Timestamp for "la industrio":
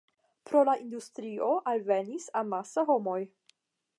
0.69-1.51